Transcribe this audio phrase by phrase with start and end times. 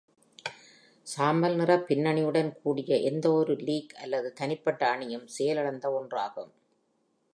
[1.07, 6.51] சாம்பல் நிற பின்னணியுடன் கூடிய எந்தவொரு லீக் அல்லது தனிப்பட்ட அணியும் செயலிழந்தவொன்றாகும்.